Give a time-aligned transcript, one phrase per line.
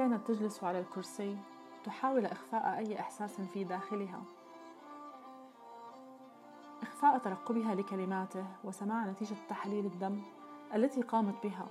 [0.00, 1.36] كانت تجلس على الكرسي
[1.84, 4.22] تحاول إخفاء أي إحساس في داخلها.
[6.82, 10.22] إخفاء ترقبها لكلماته وسماع نتيجة تحاليل الدم
[10.74, 11.66] التي قامت بها.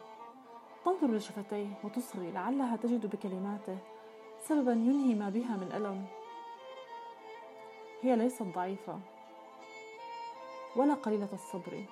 [0.85, 3.77] تنظر لشفتيه وتصغي لعلها تجد بكلماته
[4.39, 6.05] سببا ينهي ما بها من ألم.
[8.01, 8.99] هي ليست ضعيفة
[10.75, 11.85] ولا قليلة الصبر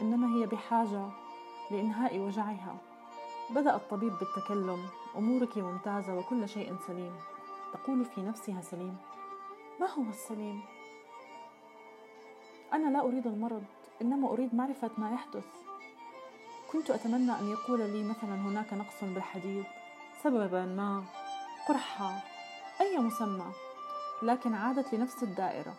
[0.00, 1.08] إنما هي بحاجة
[1.70, 2.91] لإنهاء وجعها.
[3.50, 4.86] بدأ الطبيب بالتكلم.
[5.16, 7.12] أمورك ممتازة وكل شيء سليم.
[7.72, 8.96] تقول في نفسها سليم.
[9.80, 10.62] ما هو السليم؟
[12.72, 13.64] أنا لا أريد المرض
[14.02, 15.44] إنما أريد معرفة ما يحدث.
[16.72, 19.64] كنت أتمنى أن يقول لي مثلا هناك نقص بالحديد
[20.22, 21.04] سببا ما
[21.68, 22.24] قرحة
[22.80, 23.52] أي مسمى
[24.22, 25.74] لكن عادت لنفس الدائرة.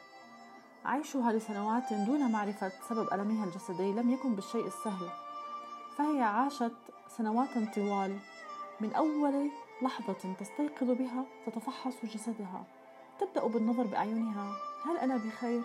[0.86, 5.09] عيشها لسنوات دون معرفة سبب ألمها الجسدي لم يكن بالشيء السهل.
[5.97, 6.71] فهي عاشت
[7.17, 8.19] سنوات طوال.
[8.80, 12.63] من أول لحظة تستيقظ بها تتفحص جسدها.
[13.19, 14.53] تبدأ بالنظر بأعينها.
[14.85, 15.61] هل أنا بخير؟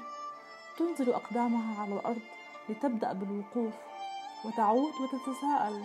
[0.78, 2.22] تنزل أقدامها على الأرض
[2.68, 3.74] لتبدأ بالوقوف
[4.44, 5.84] وتعود وتتساءل.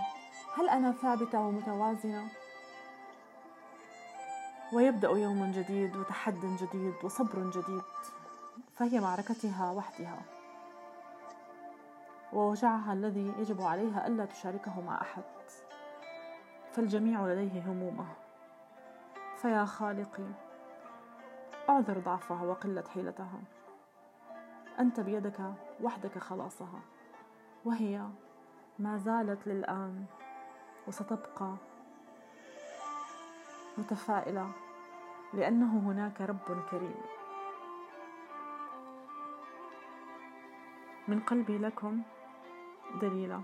[0.56, 2.28] هل أنا ثابتة ومتوازنة؟
[4.74, 7.84] ويبدأ يوم جديد وتحد جديد وصبر جديد.
[8.76, 10.22] فهي معركتها وحدها.
[12.34, 15.24] ووجعها الذي يجب عليها ألا تشاركه مع أحد.
[16.72, 18.06] فالجميع لديه همومه.
[19.36, 20.28] فيا خالقي
[21.70, 23.42] أعذر ضعفها وقلة حيلتها.
[24.80, 25.40] أنت بيدك
[25.82, 26.80] وحدك خلاصها.
[27.66, 28.08] وهي
[28.80, 30.06] ما زالت للآن
[30.88, 31.54] وستبقى
[33.78, 34.52] متفائلة
[35.34, 36.96] لأنه هناك رب كريم.
[41.08, 42.02] من قلبي لكم
[43.00, 43.44] the lila